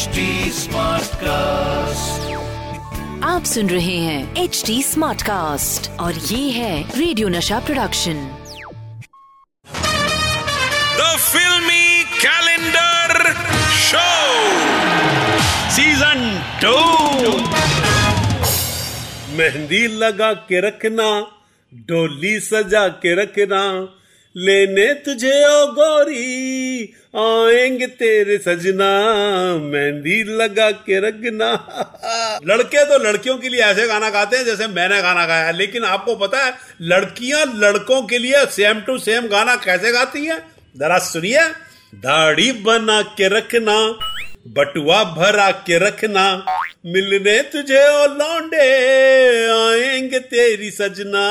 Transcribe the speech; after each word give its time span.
HD 0.00 0.20
cast 1.22 2.28
आप 3.24 3.44
सुन 3.44 3.68
रहे 3.70 3.96
हैं 3.98 4.42
एच 4.42 4.62
डी 4.66 4.82
स्मार्ट 4.82 5.22
कास्ट 5.22 5.90
और 6.00 6.14
ये 6.30 6.50
है 6.50 6.74
radio 6.98 7.28
Nasha 7.28 7.58
production 7.66 8.22
the 10.98 11.08
filmy 11.24 12.04
calendar 12.22 13.32
show 13.80 14.06
season 15.76 16.24
two 16.62 16.74
mehndi 19.38 19.86
लगा 20.04 20.32
के 20.48 20.60
रखना 20.68 21.10
डोली 21.90 22.38
सजा 22.50 22.86
के 23.04 23.14
रखना 23.22 23.62
लेने 24.36 24.92
तुझे 24.94 25.44
ओ 25.44 25.66
गोरी, 25.66 26.94
आएँगे 27.16 27.86
तेरे 27.86 28.36
सजना, 28.38 28.90
मेहंदी 29.62 30.22
लगा 30.22 30.70
के 30.70 31.00
रखना 31.00 31.50
लड़के 32.46 32.84
तो 32.84 32.98
लड़कियों 32.98 33.36
के 33.38 33.48
लिए 33.48 33.60
ऐसे 33.60 33.86
गाना 33.86 34.10
गाते 34.10 34.36
हैं 34.36 34.44
जैसे 34.44 34.66
मैंने 34.66 35.02
गाना 35.02 35.26
गाया 35.26 35.50
लेकिन 35.50 35.84
आपको 35.84 36.14
पता 36.16 36.44
है, 36.44 36.54
लड़कियाँ 36.82 37.44
लड़कों 37.56 38.02
के 38.02 38.18
लिए 38.18 38.44
सेम 38.46 38.80
टू 38.80 38.98
सेम 38.98 39.26
गाना 39.26 39.56
कैसे 39.56 39.92
गाती 39.92 40.24
हैं? 40.26 40.38
जरा 40.76 40.98
सुनिए। 40.98 41.44
दाढ़ी 41.94 42.52
बना 42.52 43.02
के 43.02 43.28
रखना, 43.28 43.76
बटुआ 44.48 45.02
भरा 45.04 45.50
के 45.50 45.78
रखना। 45.78 46.24
मिलने 46.84 47.40
तुझे 47.52 47.80
ओ 47.86 48.06
लौंडे 48.08 48.66
आएँगे 49.52 50.18
तेरी 50.30 50.70
सजना 50.70 51.24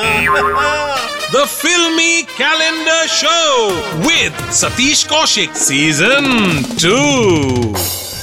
The 1.32 1.42
Filmy 1.46 2.22
Calendar 2.28 3.00
Show 3.08 3.70
with 4.04 4.36
Satish 4.52 5.02
Kaushik. 5.08 5.56
Season 5.56 6.28
2. 6.76 6.92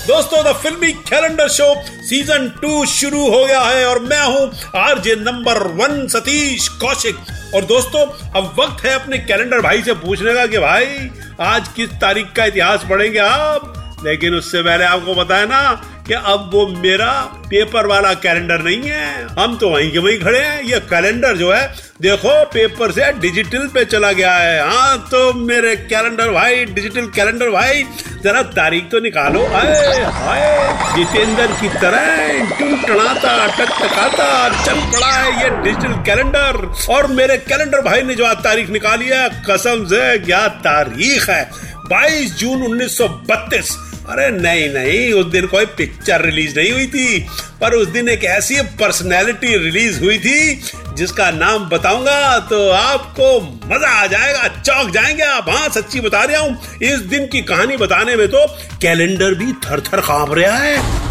दोस्तों 0.08 0.44
the 0.44 0.54
filmy 0.58 0.92
calendar 1.10 1.48
show 1.50 1.68
season 2.10 2.48
to 2.62 2.86
शुरू 2.88 3.28
हो 3.30 3.44
गया 3.46 3.62
है 3.62 3.86
और 3.86 4.00
मैं 4.04 4.22
हूँ 4.24 4.52
RJ 4.82 5.16
number 5.22 5.62
one 5.80 6.08
Satish 6.08 6.68
Kaushik 6.82 7.18
और 7.56 7.66
दोस्तों 7.66 8.06
अब 8.40 8.56
वक्त 8.60 8.86
है 8.86 8.94
अपने 9.00 9.18
कैलेंडर 9.26 9.62
भाई 9.62 9.82
से 9.84 9.94
पूछने 10.06 10.34
का 10.34 10.46
कि 10.46 10.58
भाई 10.60 11.10
आज 11.50 11.68
किस 11.76 11.90
तारीख 12.02 12.32
का 12.38 12.46
इतिहास 12.46 12.86
पढ़ेंगे 12.90 13.20
आप 13.20 13.74
लेकिन 14.06 14.36
उससे 14.36 14.62
पहले 14.64 14.84
आपको 14.86 15.16
बताया 15.16 15.46
ना 15.46 15.62
कि 16.08 16.14
अब 16.14 16.50
वो 16.54 16.68
मेरा 16.68 17.12
पेपर 17.50 17.86
वाला 17.86 18.14
कैलेंडर 18.14 18.62
नहीं 18.62 18.82
है। 18.84 19.28
हम 19.40 19.58
तो 19.58 19.70
वहीं 19.70 19.92
के 19.92 20.00
वहीं 20.00 20.20
खड़े 20.20 20.40
हैं। 20.40 20.62
ये 20.64 20.80
कैलेंडर 20.80 21.38
जो 21.38 21.52
है, 21.52 21.76
देखो, 22.02 22.44
पेपर 22.46 22.92
से 22.92 23.12
डिजिटल 23.12 23.68
पे 23.68 23.86
चला 23.86 24.12
गया 24.12 24.34
है। 24.34 24.70
हाँ 24.70 24.98
तो 25.12 25.34
मेरे 25.34 25.76
कैलेंडर 25.76 26.30
भाई, 26.30 26.66
डिजिटल 26.66 27.06
कैलेंडर 27.06 27.50
भाई, 27.50 27.84
जरा 28.24 28.42
तारीख 28.42 28.90
तो 28.92 29.00
निकालो। 29.00 29.46
आए 29.46 30.04
हाय, 30.04 30.78
जितेंद्र 30.96 31.48
की 31.48 31.70
तरह 31.70 32.56
टुनटनाता, 32.60 33.48
टकटकाता, 33.48 34.50
चल 34.66 34.80
पड़ा 34.92 35.12
है 35.12 35.44
ये 35.44 35.50
डिजिटल 35.64 35.94
कैलेंडर। 36.04 36.74
और 36.90 37.08
मेरे 37.08 37.38
कैलेंडर 37.38 37.82
भाई 37.82 38.02
ने 38.02 38.16
जो 38.16 38.26
आज 38.26 38.38
तारीख 38.38 38.70
निकाली 38.70 39.06
है, 39.06 39.30
कसम 39.50 39.86
से, 39.86 40.18
क्या 40.20 40.48
तारीख 40.48 41.30
है? 41.30 41.50
22 41.86 42.38
जून 42.38 42.64
1932 42.64 43.76
अरे 44.10 44.30
नहीं 44.32 44.68
नहीं, 44.70 45.12
उस 45.14 45.26
दिन 45.26 45.46
कोई 45.48 45.66
पिक्चर 45.78 46.22
रिलीज़ 46.22 46.56
नहीं 46.58 46.72
हुई 46.72 46.86
थी, 46.88 47.20
पर 47.62 47.74
उस 47.74 47.88
दिन 47.88 48.10
एक 48.10 48.24
ऐसी 48.26 48.62
पर्सनैलिटी 48.80 49.58
रिलीज़ 49.58 50.00
हुई 50.00 50.18
थी, 50.18 50.62
जिसका 50.96 51.30
नाम 51.32 51.68
बताऊँगा 51.70 52.38
तो 52.50 52.70
आपको 52.70 53.40
मज़ा 53.66 53.90
आ 53.94 54.06
जाएगा, 54.08 54.48
चौक 54.60 54.90
जाएँगे 54.92 55.24
आप। 55.24 55.50
हाँ 55.50 55.68
सच्ची 55.70 56.02
बता 56.02 56.24
रहा 56.24 56.40
हूँ, 56.40 56.58
इस 56.84 57.00
दिन 57.10 57.28
की 57.28 57.42
कहानी 57.44 57.78
बताने 57.78 58.16
में 58.16 58.28
तो 58.28 58.46
कैलेंडर 58.82 59.34
भी 59.36 59.52
थर 59.66 59.82
थर 59.84 60.02
काँप 60.02 60.34
रहा 60.34 60.58
है। 60.58 61.06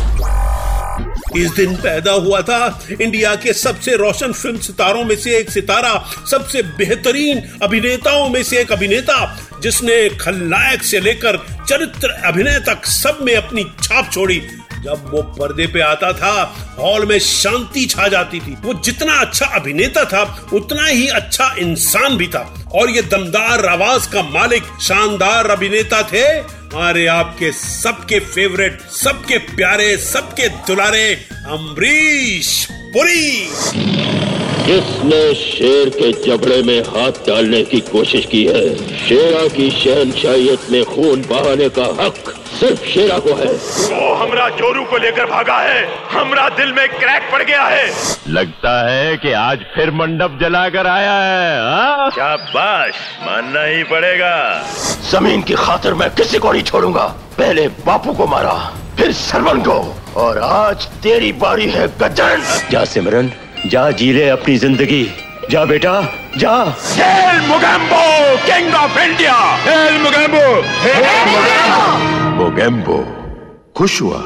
इस 1.37 1.51
दिन 1.51 1.77
पैदा 1.77 2.13
हुआ 2.13 2.41
था। 2.41 2.83
इंडिया 3.01 3.35
के 3.35 3.53
सबसे 3.53 3.97
रोशन 3.97 4.33
फ़िल्म 4.33 4.59
सितारों 4.59 5.05
में 5.05 5.17
से 5.17 5.37
एक 5.37 5.51
सितारा, 5.51 6.05
सबसे 6.31 6.63
बेहतरीन 6.63 7.43
अभिनेताओं 7.63 8.29
में 8.29 8.43
से 8.43 8.59
एक 8.59 8.73
अभिनेता, 8.73 9.49
जिसने 9.63 10.09
खलनायक 10.09 10.83
से 10.83 11.01
लेकर 11.01 11.65
चरित्र 11.69 12.09
अभिनय 12.09 12.61
तक 12.61 12.87
सब 12.87 13.19
में 13.23 13.37
अपनी 13.37 13.65
छाप 13.83 14.11
छोड़ी। 14.13 14.43
जब 14.77 15.11
वो 15.11 15.23
पर्दे 15.23 15.67
पे 15.67 15.81
आता 15.81 16.13
था, 16.13 16.57
हॉल 16.79 17.07
में 17.07 17.19
शांति 17.19 17.85
छा 17.85 18.09
जाती 18.09 18.41
थी। 18.41 18.57
वो 18.63 18.75
जितना 18.75 19.15
अच्छा 19.15 19.47
अभिनेता 19.47 20.05
था, 20.05 20.49
उतना 20.53 20.87
ही 20.87 21.09
अच्छा 21.09 21.55
इंसान 21.59 22.17
भी 22.17 22.29
था। 22.29 22.71
और 22.75 22.91
ये 22.91 23.03
दमदार 23.03 23.67
आवाज़ 23.67 24.09
का 24.09 24.23
मालिक 24.23 24.63
शानदार 24.63 25.51
अभिनेता 25.51 26.03
थे 26.03 26.56
अरे 26.75 27.07
आपके 27.07 27.53
सबके 27.53 28.19
फेवरेट 28.21 28.81
सबके 28.81 29.39
प्यारे 29.39 29.97
सबके 29.97 30.49
दुलारे 30.49 31.15
अम्बरीश 31.47 32.69
पुरी। 32.71 33.49
जिसने 34.67 35.35
शेर 35.35 35.89
के 35.89 36.11
जबड़े 36.25 36.63
में 36.63 36.81
हाथ 36.83 37.19
डालने 37.27 37.63
की 37.65 37.81
कोशिश 37.81 38.25
की 38.27 38.45
है 38.47 38.97
शेरा 38.99 39.47
की 39.49 39.71
शहनशाहियत 39.71 40.61
में 40.71 40.85
खून 40.85 41.23
बहाने 41.23 41.69
का 41.69 41.85
हक 42.05 42.33
सिर्फ़ 42.61 42.85
शेरा 42.85 43.19
को 43.19 43.35
है। 43.35 43.53
वो 43.93 44.15
हमरा 44.15 44.49
जोरू 44.49 44.85
को 44.85 44.97
लेकर 44.97 45.27
भागा 45.27 45.59
है। 45.59 45.85
हमरा 46.13 46.49
दिल 46.49 46.73
में 46.73 46.89
क्रैक 46.89 47.29
पड़ 47.33 47.43
गया 47.43 47.63
है। 47.63 47.87
लगता 48.29 48.91
है 48.91 49.17
कि 49.17 49.33
आज 49.33 49.65
फिर 49.75 49.91
मंडप 49.91 50.39
जलाकर 50.41 50.87
आया 50.87 51.15
है 51.15 51.61
हाँ? 51.61 52.11
शाबाश 52.11 52.95
मानना 53.27 53.65
ही 53.65 53.83
पड़ेगा। 53.85 54.67
ज़मीन 55.11 55.43
की 55.43 55.55
खातिर 55.55 55.95
मैं 55.95 56.11
किसी 56.11 56.39
को 56.39 56.53
नहीं 56.53 56.63
छोड़ूँगा। 56.63 57.07
पहले 57.39 57.69
बापू 57.87 58.13
को 58.13 58.27
मारा 58.27 58.55
फिर 58.99 59.13
सरवन 59.13 59.61
को। 59.61 59.81
और 60.17 60.39
आज 60.39 60.87
तेरी 61.03 61.33
बारी 61.33 61.71
है 61.71 61.89
गजन। 61.99 62.43
जा 62.71 62.85
सिमरन 62.85 63.33
जा 63.65 63.91
जी 63.91 64.13
ले 64.13 64.29
अपनी 64.29 64.57
ज़िंदगी। 64.59 65.05
जा 65.51 65.65
बेटा 65.65 65.93
जा। 66.39 66.55
एल 67.03 67.41
मुगैम्बो 67.47 68.03
किंग 68.47 68.75
ऑफ़ 68.75 68.99
इंडिया 69.01 69.37
एल 69.69 69.99
मुगैम्बो। 70.03 70.47
मोगेम्बो। 72.37 72.99
खुश 73.77 74.01
हुआ। 74.03 74.23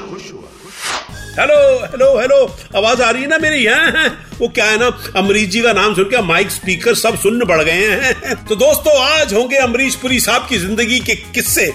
हेलो 1.38 1.58
हेलो 1.82 2.08
हेलो 2.18 2.38
आवाज़ 2.76 3.02
आ 3.02 3.10
रही 3.10 3.22
है 3.22 3.28
ना 3.28 3.38
मेरी 3.38 3.64
यहाँ 3.64 4.08
वो 4.41 4.48
क्या 4.48 4.64
है 4.64 4.78
ना 4.78 4.86
अमरीश 5.16 5.48
जी 5.48 5.60
का 5.62 5.72
नाम 5.72 5.94
सुन 5.94 6.04
के 6.04 6.22
माइक 6.22 6.50
स्पीकर 6.50 6.94
सब 6.94 7.18
सुनने 7.18 7.44
बढ़ 7.44 7.62
गए 7.62 7.88
हैं 7.91 8.34
तो 8.47 8.54
दोस्तों 8.56 8.98
आज 9.02 9.34
होंगे 9.34 9.56
अमरीश 9.58 9.94
पुरी 10.02 10.20
साहब 10.20 10.47
की 10.48 10.58
ज़िंदगी 10.58 10.98
के 11.00 11.14
किस्से। 11.34 11.66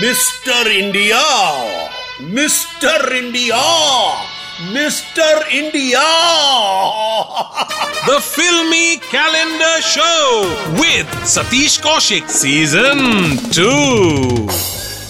Mister 0.00 0.70
India 0.72 1.22
Mister 2.34 3.16
India. 3.16 3.62
Mister 4.60 5.48
India 5.48 6.00
the 8.06 8.18
filmy 8.20 8.96
calendar 9.04 9.80
show 9.82 10.08
with 10.78 11.12
Satish 11.24 11.76
Kaushik. 11.80 12.28
Season 12.28 12.98
2. 13.50 13.68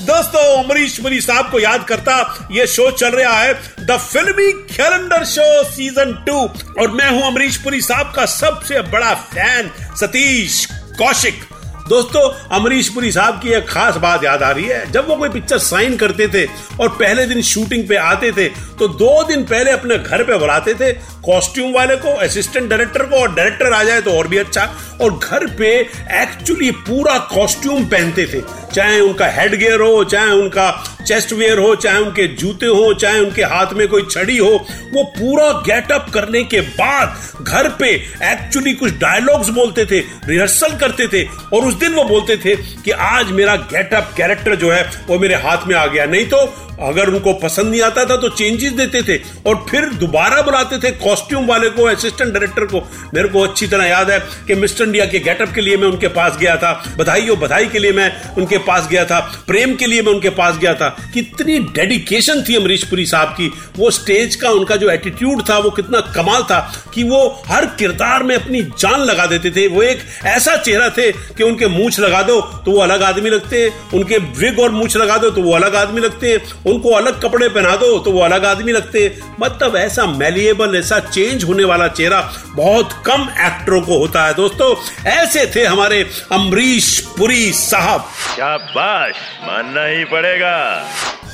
दोस्तों 0.07 0.43
अमरीश 0.59 0.99
पुरी 1.01 1.21
साहब 1.21 1.51
को 1.51 1.61
याद 1.61 1.85
करता 1.89 2.17
ये 2.53 2.67
शो 2.67 2.91
चल 2.93 3.11
रहा 3.13 3.41
है 3.41 3.55
the 3.87 3.97
filmy 4.03 4.53
calendar 4.69 5.25
show 5.27 5.49
season 5.71 6.13
to 6.27 6.39
और 6.83 6.91
मैं 6.93 7.11
हूँ 7.11 7.27
अमरीश 7.27 7.57
पुरी 7.65 7.81
साहब 7.83 8.13
का 8.17 8.27
सबसे 8.35 8.83
बड़ा 8.93 9.15
फ़ैन 9.33 9.71
सतीश 10.01 10.65
कौशिक 10.99 11.45
दोस्तों, 11.89 12.23
अमरीश 12.53 12.89
पुरी 12.89 13.11
साहब 13.13 13.39
की 13.41 13.53
एक 13.55 13.69
खास 13.69 13.97
बात 13.97 14.25
याद 14.25 14.43
आ 14.43 14.51
रही 14.51 14.65
है। 14.65 14.91
जब 14.93 15.07
वो 15.09 15.15
कोई 15.17 15.29
पिक्चर 15.29 15.59
साइन 15.59 15.97
करते 15.97 16.27
थे 16.29 16.45
और 16.81 16.89
पहले 16.91 17.25
दिन 17.27 17.41
शूटिंग 17.43 17.87
पे 17.89 17.97
आते 17.97 18.33
थे 18.33 18.49
तो 18.79 18.89
दो 18.89 19.23
दिन 19.25 19.45
पहले 19.45 19.71
अपने 19.71 19.97
घर 19.99 20.23
पे 20.23 20.39
बुलाते 20.39 20.75
थे, 20.75 20.93
कॉस्ट्यूम 21.25 21.73
वाले 21.73 21.97
को 21.97 22.15
असिस्टेंट 22.19 22.69
डायरेक्टर 22.71 23.05
को, 23.05 23.17
और 23.17 23.35
डायरेक्टर 23.35 23.73
आ 23.73 23.83
जाए 23.85 24.01
तो 24.01 24.13
और 24.13 24.29
भी 24.29 24.39
अच्छा। 24.39 24.69
और 25.01 25.19
घर 25.19 25.47
पे 25.57 25.71
एक्चुअली 26.15 26.71
पूरा 26.71 27.19
कॉस्ट्यूम 27.33 27.85
पहनते 27.87 28.27
थे। 28.27 28.41
चाहे 28.75 29.01
उनका 29.01 29.27
हेड 29.27 29.55
गियर 29.59 29.81
हो, 29.81 30.05
चाहे 30.05 30.31
उनका 30.31 30.71
चेस्ट 31.07 31.33
वेयर 31.33 31.59
हो, 31.59 31.75
चाहे 31.77 31.99
उनके 31.99 32.27
जूते 32.29 32.67
हो, 32.67 32.93
चाहे 32.95 33.21
उनके 33.21 33.43
हाथ 33.43 33.73
में 33.73 33.87
कोई 33.89 34.03
छड़ी 34.11 34.37
हो, 34.39 34.51
वो 34.93 35.03
पूरा 35.19 35.51
गेटअप 35.67 36.11
करने 36.15 36.43
के 36.45 36.61
बाद 36.61 37.17
घर 37.43 37.69
पे 37.69 37.91
एक्चुअली 38.25 38.73
कुछ 38.73 38.93
डायलॉग्स 38.93 39.49
बोलते 39.49 39.85
थे 39.85 40.01
रिहर्सल 40.29 40.77
करते 40.77 41.09
थे, 41.09 41.25
और 41.25 41.65
उस 41.65 41.75
दिन 41.75 41.95
वो 41.95 42.05
बोलते 42.05 42.37
थे 42.37 42.57
कि 42.57 42.91
आज 42.91 43.31
मेरा 43.33 43.57
गेटअप 43.73 44.13
कैरेक्टर 44.17 44.57
जो 44.57 44.71
है, 44.71 44.83
वो 45.09 45.19
मेरे 45.19 45.35
हाथ 45.35 45.67
में 45.67 45.75
आ 45.77 45.87
गया। 45.87 46.07
नहीं 46.07 46.27
तो 46.27 46.47
अगर 46.81 47.09
उनको 47.09 47.33
पसंद 47.33 47.71
नहीं 47.71 47.81
आता 47.83 48.05
था 48.05 48.17
तो 48.17 48.29
चेंजेस 48.29 48.73
देते 48.73 49.03
थे 49.03 49.17
और 49.47 49.65
फिर 49.71 49.85
दोबारा 49.95 50.41
बुलाते 50.43 50.79
थे 50.79 50.91
कॉस्ट्यूम 50.99 51.47
वाले 51.47 51.69
को 51.71 51.85
असिस्टेंट 51.85 52.33
डायरेक्टर 52.33 52.65
को। 52.65 52.81
मेरे 53.15 53.29
को 53.29 53.41
अच्छी 53.41 53.67
तरह 53.67 53.85
याद 53.85 54.11
है 54.11 54.19
कि 54.47 54.55
मिस्टर 54.55 54.85
इंडिया 54.85 55.05
के 55.05 55.19
गेटअप 55.19 55.53
के 55.55 55.61
लिए 55.61 55.77
मैं 55.77 55.89
उनके 55.89 56.09
पास 56.09 56.37
गया 56.37 56.57
था। 56.57 56.73
बधाई 56.99 57.27
हो 57.29 57.37
बधाई 57.37 57.67
के 57.67 57.79
लिए 57.79 57.93
मैं 57.93 58.11
उनके 58.35 58.59
पास 58.59 58.89
गया 58.89 59.05
था। 59.05 59.19
प्रेम 59.47 59.75
के 59.75 59.87
लिए 59.87 60.03
मैं 60.03 60.13
उनके 60.13 60.31
पास 60.31 60.59
गया 60.59 60.75
था। 60.75 60.89
कितनी 61.15 61.59
डेडिकेशन 61.59 62.43
थी 62.49 62.57
अमरीश 62.57 62.85
पुरी 62.85 63.07
साहब 63.07 63.29
की। 63.31 63.51
वो 63.77 63.91
स्टेज 63.91 64.35
का 64.37 64.51
उनका 64.51 64.77
जो 64.77 64.91
एटीट्यूड 64.91 65.43
था, 65.49 65.59
वो 65.59 65.71
कितना 65.71 66.01
कमाल 66.15 66.43
था 66.43 66.61
कि 66.95 67.03
वो 67.03 67.43
हर 67.47 67.67
किरदार 67.79 68.23
में 68.23 68.35
अपनी 68.37 68.63
जान 68.79 69.01
लगा 69.01 69.27
देते 69.27 69.51
थे। 69.51 69.67
वो 69.69 69.83
एक 69.83 70.03
ऐसा 70.27 70.57
चेहरा 70.57 70.89
थे 70.89 71.11
कि 71.13 71.45
उनके 71.45 71.67
मूछ 71.69 72.01
लगा 72.01 72.23
दो 72.23 72.41
तो 72.41 72.71
वो 72.71 72.81
अलग 72.81 73.03
आदमी 73.03 73.31
लगते 73.31 73.63
हैं। 73.63 73.91
उनके 73.91 74.19
विग 74.39 74.61
और 74.61 74.71
मूछ 74.71 74.97
लगा 74.97 75.17
दो 75.19 75.31
तो 75.31 75.43
वो 75.43 75.55
अलग 75.55 75.75
आदमी 75.75 76.01
लगते 76.01 76.33
हैं। 76.33 76.67
उनको 76.69 76.91
अलग 76.91 77.21
कपड़े 77.23 77.49
पहना 77.49 77.75
दो 77.77 77.99
तो 77.99 78.13
वो 78.13 78.21
अलग 78.21 78.45
आदमी 78.45 78.73
लगते। 78.73 79.01
मतलब 79.41 79.77
ऐसा 79.77 80.07
मेलिएबल 80.09 80.77
ऐसा 80.77 80.99
चेंज 81.01 81.45
होने 81.45 81.65
वाला 81.65 81.89
चेहरा 81.91 82.21
बहुत 82.55 82.93
कम 83.07 83.29
एक्टरों 83.41 83.81
को 83.81 83.99
होता 83.99 84.27
है। 84.27 84.35
दोस्तों 84.35 84.75
ऐसे 85.11 85.47
थे 85.57 85.65
हमारे 85.65 86.03
अमरीश 86.33 86.99
पुरी 87.19 87.53
साहब। 87.55 88.09
शाबाश 88.29 89.15
मानना 89.43 89.85
ही 89.87 90.05
पड़ेगा। 90.07 90.57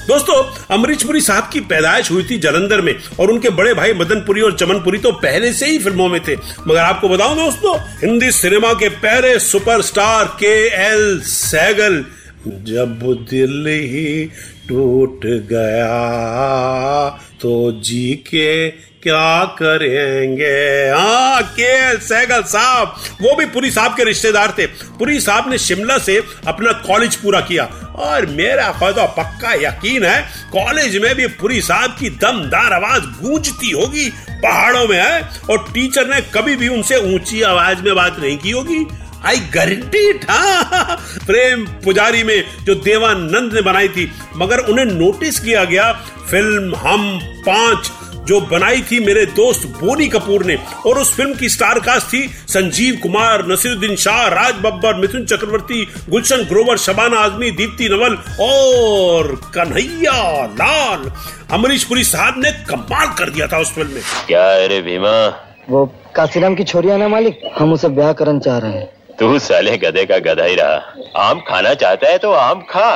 दोस्तों 0.09 0.35
अमरीशपुरी 0.71 1.21
साहब 1.21 1.49
की 1.53 1.61
पैदाइश 1.63 2.11
हुई 2.11 2.25
थी 2.31 2.37
जलंधर 2.39 2.81
में 2.81 2.95
और 3.21 3.31
उनके 3.31 3.51
बड़े 3.51 3.73
भाई 3.75 3.93
मदनपुरी 3.95 4.41
और 4.41 4.57
चमनपुरी 4.59 4.99
तो 4.99 5.13
पहले 5.21 5.53
से 5.53 5.67
ही 5.67 5.79
फ़िल्मों 5.79 6.09
में 6.09 6.21
थे। 6.25 6.35
मगर 6.35 6.79
आपको 6.79 7.09
बताऊँ 7.09 7.37
दोस्तों 7.37 7.77
हिंदी 8.03 8.31
सिनेमा 8.33 8.73
के 8.75 8.89
पहले 8.99 9.39
सुपरस्टार 9.41 10.25
के 10.41 10.55
एल 10.83 11.21
सैगल 11.27 12.05
जब 12.47 12.99
दिल 13.31 13.67
ही 13.67 14.31
टूट 14.69 15.21
गया। 15.27 17.09
तो 17.41 17.73
जी 17.73 18.13
के 18.27 18.71
क्या 19.03 19.45
करेंगे? 19.45 20.91
हाँ 20.91 21.43
के 21.43 21.99
सैगल 21.99 22.43
साहब, 22.43 22.95
वो 23.23 23.35
भी 23.37 23.47
पुरी 23.47 23.71
साहब 23.71 23.97
के 23.97 24.05
रिश्तेदार 24.05 24.55
थे। 24.59 24.67
पुरी 24.67 25.21
साहब 25.21 25.51
ने 25.51 25.59
शिमला 25.59 25.99
से 25.99 26.17
अपना 26.47 26.73
कॉलेज 26.73 27.17
पूरा 27.17 27.41
किया। 27.41 27.65
और 27.95 28.27
मेरा 28.27 28.71
खुदा 28.73 29.07
पक्का 29.07 29.53
यकीन 29.53 30.05
है 30.05 30.23
कॉलेज 30.53 30.97
में 30.97 31.15
भी 31.15 31.27
पुरी 31.27 31.61
साहब 31.61 31.91
की 31.91 32.11
दमदार 32.11 32.73
आवाज़ 32.73 33.03
गूंजती 33.03 33.71
होगी, 33.71 34.11
पहाड़ों 34.31 34.89
में 34.89 34.99
है, 35.03 35.23
और 35.51 35.59
टीचर 35.75 36.07
ने 36.07 36.21
कभी 36.21 36.57
भी 36.57 36.69
उनसे 36.69 37.15
ऊँची 37.15 37.43
आवाज़ 37.43 37.83
में 37.83 37.95
बात 37.95 38.17
नहीं 38.19 38.39
की 38.39 38.51
होगी। 38.51 38.87
आई 39.27 39.37
गारंटी 39.55 40.09
हाँ 40.29 40.97
प्रेम 41.27 41.65
पुजारी 41.85 42.23
में 42.25 42.45
जो 42.65 42.75
देवानंद 42.85 43.55
ने 43.55 43.63
बनाई 43.63 43.89
थी 43.89 44.11
मगर 44.37 44.59
उन्हें 44.59 44.87
नोटिस 44.87 45.41
किया 45.41 45.65
गया 45.65 45.93
फ़िल्म 46.31 46.77
हम 46.77 47.19
पाँच 47.49 47.91
जो 48.29 48.41
बनाई 48.41 48.83
थी 48.83 48.99
मेरे 49.01 49.25
दोस्त 49.37 49.67
बोनी 49.81 50.07
कपूर 50.09 50.45
ने 50.45 50.55
और 50.87 50.99
उस 50.99 51.15
फ़िल्म 51.17 51.35
की 51.35 51.49
स्टार 51.49 51.79
कास्ट 51.79 52.07
थी 52.07 52.23
संजीव 52.49 52.99
कुमार 53.03 53.47
नसीरुद्दीन 53.47 53.97
शाह 53.97 54.27
राज 54.29 54.55
बब्बर 54.55 54.95
मिथुन 54.95 55.25
चक्रवर्ती 55.27 55.85
गुलशन 56.11 56.45
ग्रोवर 56.45 56.77
शबाना 56.77 57.19
आजमी 57.21 57.51
दीप्ति 57.51 57.89
नवल 57.89 58.17
और 58.41 59.35
कन्हैया 59.55 60.45
लाल। 60.55 61.11
अमरीश 61.53 61.85
पुरी 61.85 62.05
साहब 62.05 62.35
ने 62.39 62.53
कमाल 62.71 63.07
कर 63.19 63.31
दिया 63.31 63.47
था 63.47 63.59
उस 63.59 63.75
फ़िल्म 63.75 63.91
में। 63.91 64.03
क्या 64.27 64.47
अरे 64.65 64.81
भीमा? 64.83 65.17
वो 65.71 65.85
काशीराम 66.17 66.55
की 66.55 66.65
छोरिया 66.65 66.97
ना 66.97 67.09
मालिक? 67.09 67.41
हम 67.59 67.73
उसे 67.73 67.89
ब्याह 67.89 68.13
करना 68.13 68.39
चाह 68.39 68.59
रहे 68.59 68.73
हैं। 68.73 68.89
तू 69.21 69.39
साले 69.39 69.77
गधे 69.79 70.05
का 70.05 70.19
गधा 70.19 70.45
ही 70.45 70.55
रहा। 70.55 71.29
आम 71.29 71.41
खाना 71.41 71.75
चाहता 71.75 72.09
है 72.09 72.19
तो 72.19 72.31
आम 72.33 72.61
खा। 72.61 72.89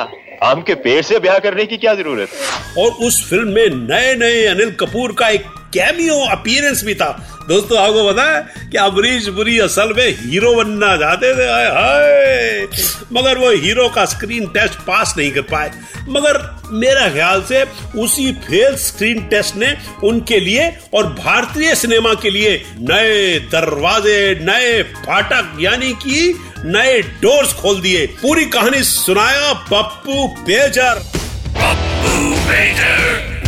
आम 0.43 0.61
के 0.61 0.75
पेड़ 0.75 1.01
से 1.01 1.19
ब्याह 1.19 1.37
करने 1.39 1.65
की 1.65 1.77
क्या 1.77 1.93
ज़रूरत? 1.93 2.29
और 2.77 2.91
उस 3.07 3.29
फ़िल्म 3.29 3.47
में 3.47 3.69
नए 3.89 4.13
नए 4.15 4.45
अनिल 4.45 4.71
कपूर 4.71 5.15
का 5.19 5.29
एक 5.29 5.45
कैमियो 5.73 6.15
अपीयरेंस 6.15 6.83
भी 6.83 6.95
था। 6.95 7.35
दोस्तों, 7.49 7.79
आपको 7.79 8.13
पता 8.13 8.23
है 8.23 8.69
कि 8.71 8.77
अमरीश 8.77 9.27
पुरी 9.27 9.59
असल 9.59 9.93
में 9.97 10.17
हीरो 10.19 10.53
बनना 10.53 10.97
चाहते 10.97 11.35
थे। 11.35 11.51
हाय 11.51 11.65
हाय। 11.65 12.67
मगर 13.13 13.37
वो 13.37 13.51
हीरो 13.51 13.89
का 13.89 14.05
स्क्रीन 14.05 14.45
टेस्ट 14.47 14.73
पास 14.73 15.15
नहीं 15.17 15.31
कर 15.31 15.41
पाए। 15.41 15.71
मगर 16.09 16.59
मेरा 16.71 17.09
ख्याल 17.09 17.41
से 17.41 17.65
उसी 17.99 18.31
फेल 18.31 18.75
स्क्रीन 18.75 19.21
टेस्ट 19.21 19.55
ने 19.55 19.77
उनके 20.03 20.39
लिए 20.39 20.77
और 20.93 21.07
भारतीय 21.07 21.75
सिनेमा 21.75 22.13
के 22.13 22.29
लिए 22.29 22.65
नए 22.79 23.39
दरवाजे, 23.39 24.39
नए 24.41 24.83
फाटक, 24.83 25.57
यानी 25.59 25.93
कि 25.93 26.39
नए 26.65 27.01
डोर्स 27.01 27.53
खोल 27.53 27.81
दिए। 27.81 28.07
पूरी 28.07 28.45
कहानी 28.45 28.83
सुनाया 28.83 29.53
पप्पू 29.53 30.27
पेजर। 30.27 30.95
पप्पू 31.47 32.35
पेजर। 32.51 33.38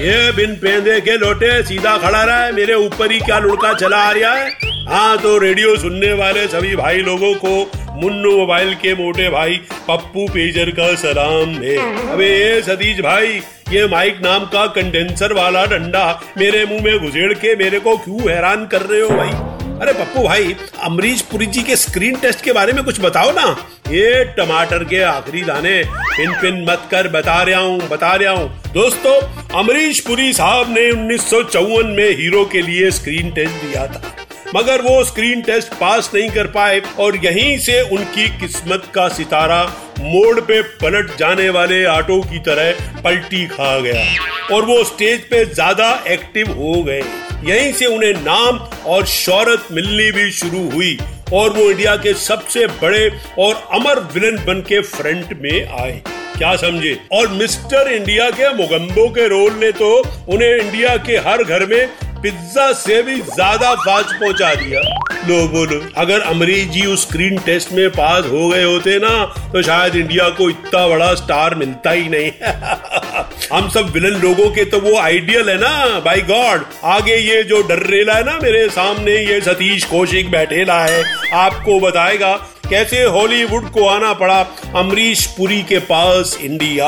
ये 0.00 0.30
बिन 0.32 0.54
पेंदे 0.54 1.00
के 1.00 1.16
लोटे 1.16 1.62
सीधा 1.62 1.96
खड़ा 1.98 2.22
रहा 2.22 2.38
है, 2.38 2.52
मेरे 2.52 2.74
ऊपर 2.74 3.12
ही 3.12 3.18
क्या 3.20 3.38
लुड़का 3.38 3.72
चला 3.74 3.96
आ 3.96 4.10
रहा 4.10 4.32
है? 4.34 4.50
हाँ 4.88 5.16
तो 5.18 5.36
रेडियो 5.38 5.76
सुनने 5.76 6.12
वाले 6.12 6.46
सभी 6.48 6.76
भाई 6.76 7.00
लोगों 7.00 7.34
को, 7.34 7.54
मुन्नू 7.94 8.36
मोबाइल 8.36 8.74
के 8.74 8.94
मोटे 8.94 9.28
भाई 9.30 9.60
पप्पू 9.88 10.26
पेजर 10.28 10.70
का 10.70 10.94
सलाम 10.94 11.50
है। 11.62 11.76
अबे 12.12 12.28
ये 12.28 12.60
सतीश 12.62 13.00
भाई, 13.00 13.40
ये 13.70 13.86
माइक 13.86 14.20
नाम 14.24 14.44
का 14.46 14.66
कंडेंसर 14.76 15.32
वाला 15.32 15.64
डंडा 15.66 16.06
मेरे 16.38 16.64
मुँह 16.64 16.84
में 16.84 16.98
घुसेड़ 16.98 17.32
के 17.34 17.54
मेरे 17.56 17.80
को 17.80 17.96
क्यों 17.96 18.30
हैरान 18.30 18.66
कर 18.66 18.82
रहे 18.82 19.00
हो 19.00 19.08
भाई? 19.08 19.47
अरे 19.82 19.92
पप्पू 19.92 20.22
भाई, 20.22 20.54
अमरीश 20.82 21.20
पुरी 21.22 21.46
जी 21.46 21.62
के 21.62 21.76
स्क्रीन 21.76 22.16
टेस्ट 22.16 22.44
के 22.44 22.52
बारे 22.52 22.72
में 22.72 22.84
कुछ 22.84 23.00
बताओ 23.00 23.30
ना। 23.32 23.44
ये 23.90 24.24
टमाटर 24.38 24.84
के 24.84 25.02
आखिरी 25.02 25.42
दाने, 25.42 25.82
पिन 25.86 26.32
पिन 26.32 26.64
मत 26.70 26.88
कर 26.90 27.08
बता 27.08 27.42
रहा 27.42 27.60
हूँ, 27.60 27.88
बता 27.88 28.14
रहा 28.14 28.32
हूँ। 28.32 28.72
दोस्तों, 28.72 29.14
अमरीश 29.58 30.00
पुरी 30.00 30.32
साहब 30.32 30.70
ने 30.70 30.90
उन्नीस 30.90 31.30
सौ 31.30 31.42
चौवन 31.42 31.86
में 31.86 32.08
हीरो 32.16 32.44
के 32.44 32.62
लिए 32.62 32.90
स्क्रीन 32.90 33.30
टेस्ट 33.30 33.54
दिया 33.54 33.86
था। 33.86 34.14
मगर 34.54 34.82
वो 34.82 35.02
स्क्रीन 35.04 35.40
टेस्ट 35.42 35.74
पास 35.74 36.10
नहीं 36.14 36.28
कर 36.30 36.46
पाए 36.46 36.80
और 37.00 37.16
यहीं 37.16 37.58
से 37.58 37.80
उनकी 37.90 38.28
किस्मत 38.40 38.86
का 38.94 39.08
सितारा 39.08 39.62
मोड़ 40.00 40.40
पे 40.40 40.60
पलट 40.82 41.16
जाने 41.18 41.48
वाले 41.50 41.84
ऑटो 41.86 42.20
की 42.22 42.38
तरह 42.46 43.02
पलटी 43.02 43.44
खा 43.46 43.78
गया 43.80 44.54
और 44.54 44.64
वो 44.64 44.82
स्टेज 44.84 45.28
पे 45.30 45.44
ज़्यादा 45.44 45.90
एक्टिव 46.08 46.52
हो 46.52 46.82
गए। 46.82 47.02
यहीं 47.44 47.72
से 47.72 47.86
उन्हें 47.86 48.12
नाम 48.22 48.58
और 48.86 49.06
शौहरत 49.06 49.66
मिलनी 49.72 50.10
भी 50.12 50.30
शुरू 50.32 50.68
हुई 50.70 50.98
और 51.32 51.50
वो 51.50 51.70
इंडिया 51.70 51.96
के 51.96 52.14
सबसे 52.16 52.66
बड़े 52.82 53.08
और 53.38 53.54
अमर 53.74 54.00
विलन 54.14 54.44
बन 54.44 54.60
के 54.68 54.80
फ्रंट 54.82 55.38
में 55.42 55.66
आए। 55.82 56.00
क्या 56.38 56.54
समझे? 56.56 56.98
और 57.12 57.28
मिस्टर 57.28 57.90
इंडिया 57.92 58.30
के 58.30 58.52
मोगम्बो 58.54 59.08
के 59.10 59.28
रोल 59.28 59.52
ने 59.60 59.70
तो 59.74 59.96
उन्हें 60.28 60.50
इंडिया 60.50 60.96
के 61.06 61.16
हर 61.26 61.42
घर 61.44 61.66
में 61.66 62.07
पिज्जा 62.22 62.72
से 62.74 63.02
भी 63.02 63.14
ज़्यादा 63.16 63.74
फास्ट 63.76 64.14
पहुँचा 64.20 64.54
दिया। 64.54 64.80
लो 65.28 65.46
बोलो 65.48 65.80
अगर 65.96 66.20
अमरीश 66.20 66.68
जी 66.68 66.84
उस 66.86 67.02
स्क्रीन 67.02 67.38
टेस्ट 67.46 67.72
में 67.72 67.88
पास 67.90 68.24
हो 68.24 68.48
गए 68.48 68.62
होते 68.64 68.98
ना 68.98 69.10
तो 69.52 69.62
शायद 69.62 69.96
इंडिया 69.96 70.28
को 70.30 70.48
इतना 70.50 70.86
बड़ा 70.88 71.12
स्टार 71.14 71.54
मिलता 71.54 71.90
ही 71.90 72.08
नहीं। 72.08 72.30
हम 73.52 73.68
सब 73.68 73.90
विलन 73.92 74.20
लोगों 74.20 74.50
के 74.50 74.64
तो 74.64 74.80
वो 74.80 74.96
आइडियल 74.98 75.50
है 75.50 75.56
ना 75.58 76.00
बाई 76.00 76.20
गॉड 76.24 76.64
आगे 76.86 77.16
ये 77.16 77.42
जो 77.44 77.62
डर्रेला 77.68 78.14
है 78.14 78.24
ना 78.24 78.38
मेरे 78.42 78.68
सामने, 78.70 79.12
ये 79.12 79.40
सतीश 79.40 79.84
कौशिक 79.84 80.30
बैठेला 80.30 80.80
है। 80.84 81.02
आपको 81.36 81.78
बताएगा 81.80 82.34
कैसे 82.68 83.02
हॉलीवुड 83.06 83.70
को 83.72 83.86
आना 83.88 84.12
पड़ा 84.14 84.40
अमरीश 84.76 85.26
पुरी 85.36 85.62
के 85.62 85.78
पास 85.86 86.36
India 86.40 86.86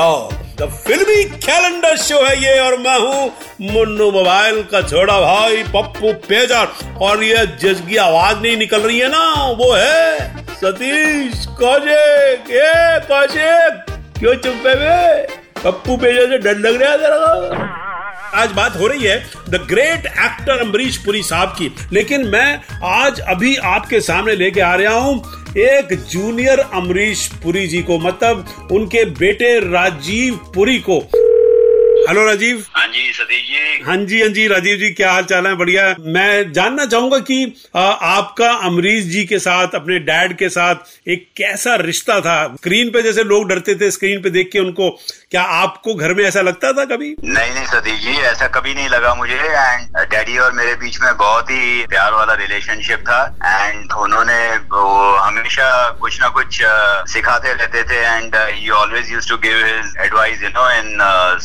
the 0.57 0.65
filmy 0.77 1.23
calendar 1.41 1.95
show 1.97 2.23
है 2.23 2.35
ये 2.43 2.59
और 2.59 2.77
मैं 2.79 2.97
हूँ 2.99 3.31
मुन्नू 3.63 4.09
मोबाइल 4.11 4.61
का 4.71 4.81
छोड़ा 4.81 5.19
भाई, 5.21 5.63
पप्पू 5.65 6.11
पेजर। 6.27 6.97
और 7.01 7.23
ये 7.23 7.45
जिसकी 7.61 7.97
आवाज़ 7.97 8.37
नहीं 8.37 8.57
निकल 8.57 8.81
रही 8.81 8.99
है 8.99 9.07
ना, 9.09 9.23
वो 9.51 9.71
है 9.73 10.45
सतीश 10.53 11.45
कौशिक। 11.59 12.51
ए, 12.51 12.99
कौशिक, 13.07 13.85
क्यों 14.19 14.35
चुप 14.35 14.67
है 14.67 15.23
पप्पू 15.63 15.97
पेजर 15.97 16.29
से 16.29 16.37
डर 16.39 16.57
लग 16.59 16.81
रहा 16.81 16.91
है 16.91 17.69
आज 18.35 18.51
बात 18.51 18.75
हो 18.79 18.87
रही 18.87 19.03
है 19.03 19.17
the 19.49 19.55
great 19.69 20.05
actor 20.05 20.59
Amrish 20.59 20.97
Puri 21.05 21.21
साहब 21.23 21.49
की। 21.57 21.71
लेकिन 21.93 22.27
मैं 22.27 22.61
आज 22.89 23.19
अभी 23.29 23.55
आपके 23.71 23.99
सामने 24.01 24.35
लेके 24.35 24.61
आ 24.61 24.73
रहा 24.75 24.93
हूँ। 24.95 25.40
एक 25.57 25.87
जूनियर 26.09 26.59
अमरीश 26.59 27.27
पुरी 27.43 27.67
जी 27.67 27.81
को 27.81 27.97
मतलब 27.99 28.45
उनके 28.71 29.05
बेटे 29.05 29.59
राजीव 29.59 30.35
पुरी 30.55 30.77
को। 30.79 30.99
हेलो 32.01 32.23
राजीव 32.25 32.63
हाँ 32.75 32.85
जी 32.87 33.11
सतीश 33.13 33.41
जी। 33.47 33.83
हाँ 33.85 33.95
जी 34.05 34.21
हाँ 34.21 34.27
जी 34.29 34.47
राजीव 34.47 34.77
जी 34.77 34.89
क्या 34.93 35.11
हाल 35.11 35.23
चाल 35.23 35.47
है? 35.47 35.53
बढ़िया। 35.55 35.83
मैं 36.13 36.51
जानना 36.53 36.85
चाहूँगा 36.85 37.17
कि 37.19 37.37
आपका 37.75 38.49
अमरीश 38.67 39.03
जी 39.05 39.23
के 39.25 39.39
साथ 39.39 39.75
अपने 39.75 39.97
डैड 40.07 40.35
के 40.37 40.49
साथ 40.49 41.09
एक 41.09 41.27
कैसा 41.37 41.75
रिश्ता 41.81 42.19
था? 42.19 42.35
स्क्रीन 42.55 42.89
पे 42.91 43.01
जैसे 43.01 43.23
लोग 43.23 43.47
डरते 43.49 43.75
थे 43.81 43.89
स्क्रीन 43.91 44.21
पे 44.21 44.29
देख 44.29 44.49
के 44.53 44.59
उनको 44.59 44.89
क्या 45.31 45.41
आपको 45.59 45.95
घर 45.95 46.13
में 46.13 46.23
ऐसा 46.23 46.41
लगता 46.41 46.71
था 46.73 46.85
कभी? 46.85 47.15
नहीं 47.23 47.53
नहीं 47.53 47.65
सतीश 47.65 47.99
जी 48.03 48.17
ऐसा 48.31 48.47
कभी 48.57 48.73
नहीं 48.73 48.87
लगा 48.89 49.13
मुझे। 49.15 49.35
एंड 49.35 49.97
डैडी 50.11 50.37
और 50.37 50.51
मेरे 50.53 50.73
बीच 50.81 50.99
में 51.01 51.15
बहुत 51.17 51.51
ही 51.51 51.85
प्यार 51.89 52.13
वाला 52.13 52.33
रिलेशनशिप 52.41 53.03
था। 53.09 53.21
एंड 53.45 53.93
उन्होंने 53.99 54.41
वो 54.73 55.15
हमेशा 55.17 55.69
कुछ 56.01 56.19
ना 56.21 56.29
कुछ 56.39 56.61
सिखाते 57.13 57.53
रहते 57.53 57.83
थे। 57.83 58.01
And 58.07 58.35
you 58.63 58.73
always 58.73 59.11
use 59.11 59.29
to 59.29 59.37
give 59.47 59.65
his 59.65 59.95
advice 60.05 60.43
you 60.43 60.49
know 60.49 60.69
in 60.79 60.97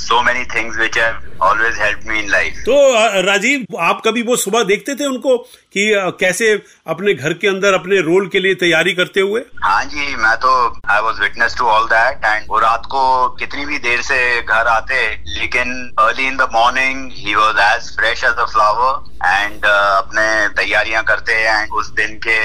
so 0.07 0.23
many 0.23 0.45
things 0.55 0.77
which 0.79 0.99
have 0.99 1.43
always 1.43 1.79
help 1.79 2.01
me 2.07 2.19
in 2.19 2.31
life 2.31 2.63
तो 2.67 2.77
राजीव, 3.23 3.65
आप 3.79 4.03
कभी 4.05 4.23
वो 4.23 4.37
सुबह 4.37 4.63
देखते 4.63 4.95
थे 4.95 5.07
उनको? 5.07 5.37
कि 5.77 5.85
कैसे 6.21 6.51
अपने 6.87 7.15
घर 7.15 7.33
के 7.41 7.49
अंदर 7.49 7.75
अपने 7.75 8.01
रोल 8.03 8.29
के 8.33 8.41
लिए 8.41 8.55
तैयारी 8.55 8.93
करते 8.95 9.21
हुए? 9.21 9.41
हाँ 9.65 9.85
जी 9.85 10.15
मैं 10.17 10.37
तो 10.45 10.53
I 10.91 11.01
was 11.03 11.21
witness 11.23 11.55
to 11.59 11.65
all 11.69 11.85
that 11.89 12.25
and 12.25 12.47
वो 12.51 12.59
रात 12.61 12.87
को 12.91 13.03
कितनी 13.41 13.65
भी 13.67 13.79
देर 13.89 14.01
से 14.03 14.21
घर 14.43 14.67
आते 14.69 15.01
लेकिन 15.39 15.75
early 15.99 16.27
in 16.27 16.37
the 16.37 16.49
morning 16.55 17.11
he 17.17 17.35
was 17.35 17.61
as 17.65 17.91
fresh 17.97 18.25
as 18.25 18.39
a 18.39 18.45
flower 18.53 19.05
and 19.27 19.65
अपने 19.67 20.25
तैयारियाँ 20.57 21.03
करते 21.05 21.33
एंड 21.43 21.73
उस 21.75 21.91
दिन 21.93 22.17
के 22.27 22.39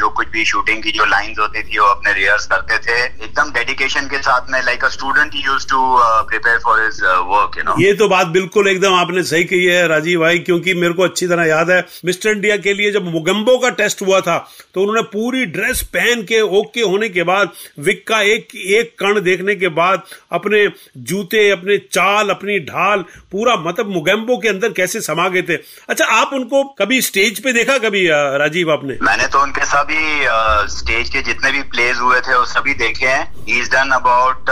जो 0.00 0.08
कुछ 0.16 0.28
भी 0.28 0.44
शूटिंग 0.44 0.82
की 0.82 0.90
जो 0.98 1.04
लाइंस 1.04 1.38
होती 1.38 1.62
थी 1.62 1.78
वो 1.78 1.86
अपने 1.86 2.12
रिहर्स 2.12 2.46
करते 2.46 2.78
थे। 2.78 2.98
एकदम 3.24 3.50
डेडिकेशन 3.52 4.06
के 4.06 4.18
साथ 4.22 4.50
में 4.50 4.60
like 4.64 4.84
a 4.84 4.88
student 4.88 5.32
use 5.36 5.66
to 5.68 5.80
prepare 6.28 6.58
for 6.64 6.82
his 6.82 7.00
work 7.32 7.58
you 7.58 7.64
know 7.64 7.74
ये 7.80 7.92
तो 8.02 8.08
बात 8.08 8.26
बिल्कुल 8.36 8.68
एकदम 8.68 8.94
आपने 8.94 9.22
सही 9.32 9.44
कही 9.44 9.64
है 9.64 9.86
राजीव 9.88 10.20
भाई 10.20 10.38
क्योंकि 10.48 10.74
मेरे 10.74 10.94
को 10.94 11.02
अच्छी 11.02 11.26
तरह 11.26 11.46
याद 11.46 11.70
है। 11.70 11.80
मिस्टर 12.04 12.30
इंडिया 12.30 12.56
के 12.56 12.74
लिए 12.78 12.92
जब 12.92 13.04
मुगम्बो 13.12 13.56
का 13.58 13.70
टेस्ट 13.78 14.02
हुआ 14.02 14.20
था 14.20 14.38
तो 14.74 14.82
उन्होंने 14.82 15.02
पूरी 15.12 15.44
ड्रेस 15.48 15.82
पहन 15.94 16.22
के 16.24 16.40
ओके 16.58 16.80
होने 16.82 17.08
के 17.08 17.22
बाद 17.24 17.52
विक 17.80 18.06
का 18.08 18.20
एक 18.32 18.54
एक 18.56 18.94
कण 18.98 19.20
देखने 19.22 19.54
के 19.56 19.68
बाद 19.74 20.02
अपने 20.32 20.66
जूते 21.10 21.48
अपने 21.50 21.76
चाल 21.92 22.30
अपनी 22.30 22.58
ढाल 22.66 23.04
पूरा 23.32 23.56
मतलब 23.58 23.90
मुगम्बो 23.90 24.36
के 24.38 24.48
अंदर 24.48 24.72
कैसे 24.72 25.00
समा 25.00 25.28
गए 25.28 25.42
थे। 25.42 25.56
अच्छा 25.88 26.04
आप 26.14 26.30
उनको 26.34 26.62
कभी 26.78 27.00
स्टेज 27.02 27.40
पे 27.44 27.52
देखा 27.52 27.76
कभी 27.78 28.06
राजीव 28.38 28.72
आपने? 28.72 28.98
मैंने 29.02 29.26
तो 29.28 29.42
उनके 29.42 29.64
सभी 29.66 30.02
स्टेज 30.76 31.08
के 31.10 31.22
जितने 31.22 31.52
भी 31.52 31.62
प्लेज 31.70 31.96
हुए 31.98 32.20
थे 32.20 32.34
वो 32.34 32.44
सभी 32.46 32.74
देखे 32.76 33.06
हैं। 33.06 33.46
Is 33.58 33.70
done 33.70 33.90
about 33.94 34.50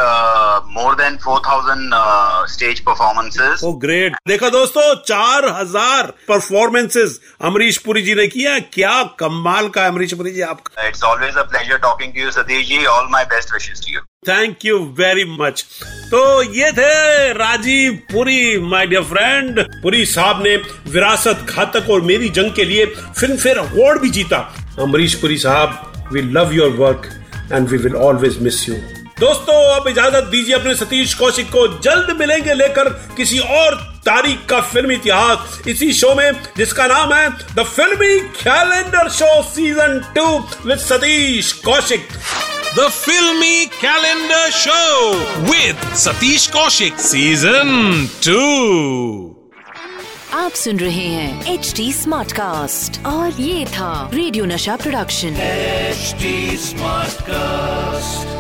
more 0.72 0.94
than 0.94 1.16
four 1.24 1.40
thousand 1.46 1.94
stage 2.52 2.80
performances 2.86 3.64
oh 3.64 3.72
great 3.84 4.16
देखा 4.28 4.48
दोस्तों 4.50 4.94
चार 5.04 5.48
हज़ार 5.60 6.12
परफॉर्मेंसेज 6.28 7.18
अमरीश 7.44 7.78
पुरी 7.86 8.02
जी 8.02 8.14
ने 8.16 8.26
किया 8.28 8.58
क्या 8.72 9.02
कमाल 9.18 9.68
का 9.68 9.86
अमरीश 9.86 10.14
पुरी 10.14 10.30
जी 10.32 10.40
आपका 10.48 10.86
it's 10.88 11.02
always 11.04 11.36
a 11.36 11.42
pleasure 11.44 11.78
talking 11.78 12.12
to 12.12 12.20
you 12.20 12.30
Satish 12.32 12.66
ji. 12.68 12.84
All 12.86 13.06
my 13.10 13.24
best 13.32 13.52
wishes 13.52 13.80
to 13.86 13.92
you 13.94 14.00
thank 14.28 14.64
you 14.64 14.78
very 14.98 15.24
much 15.30 15.64
तो 16.10 16.20
ये 16.54 16.70
थे 16.72 17.32
Rajiv 17.34 17.92
Puri 18.12 18.58
my 18.62 18.86
dear 18.86 19.02
friend 19.04 19.60
Puri 19.82 20.04
साहब 20.06 20.42
ने 20.42 20.56
विरासत 20.90 21.46
घातक 21.48 21.90
और 21.90 22.00
मेरी 22.10 22.28
जंग 22.30 22.52
के 22.52 22.64
लिए 22.64 22.86
फ़िल्म 22.86 23.36
फेयर 23.36 23.58
अवार्ड 23.58 24.00
भी 24.02 24.10
जीता। 24.10 24.38
अमरीश 24.80 25.14
पुरी 25.20 25.38
साहब 25.38 26.10
we 26.12 26.22
love 26.32 26.52
your 26.54 26.70
work 26.78 27.10
and 27.52 27.68
we 27.68 27.78
will 27.78 27.96
always 28.06 28.38
miss 28.42 28.68
you 28.68 28.74
दोस्तों 29.20 29.54
अब 29.74 29.86
इजाज़त 29.88 30.24
दीजिए 30.30 30.54
अपने 30.54 30.74
सतीश 30.74 31.14
कौशिक 31.14 31.46
को। 31.50 31.66
जल्द 31.82 32.16
मिलेंगे 32.18 32.54
लेकर 32.54 32.88
किसी 33.16 33.38
और 33.38 33.76
तारीख 34.08 34.46
का 34.50 34.60
फ़िल्म 34.72 34.92
इतिहास 34.92 35.60
इसी 35.68 35.92
शो 35.92 36.14
में 36.14 36.30
जिसका 36.56 36.86
नाम 36.86 37.12
है 37.14 37.28
the 37.54 37.64
filmy 37.66 38.18
calendar 38.42 39.08
show 39.12 39.30
season 39.52 40.00
two 40.16 40.26
with 40.66 40.78
Satish 40.80 41.52
Kaushik 41.64 42.08
the 42.78 42.88
filmy 42.90 43.66
calendar 43.80 44.50
show 44.52 44.82
with 45.46 45.76
Satish 45.94 46.50
Kaushik 46.50 46.98
Season 47.00 47.70
2. 48.22 49.36
आप 50.34 50.52
सुन 50.54 50.78
रहे 50.78 51.06
हैं 51.06 51.54
एच 51.54 51.72
डी 51.76 51.92
स्मार्ट 51.92 52.32
कास्ट 52.32 53.04
और 53.06 53.40
ये 53.40 53.64
था 53.68 53.92
radio 54.14 54.44
Nasha 54.46 54.76
production 54.76 55.36
HD 55.42 56.56
smart 56.58 57.06
Smartcast. 57.16 58.35